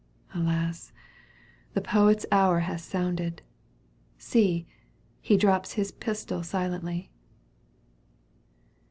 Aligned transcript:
alas 0.33 0.91
1 1.73 1.73
The 1.75 1.81
poet's 1.81 2.25
hour 2.31 2.61
hath 2.61 2.81
sounded— 2.81 3.43
See! 4.31 4.65
He 5.21 5.37
drops 5.37 5.73
his 5.73 5.91
pistol 5.91 6.41
silently. 6.41 7.11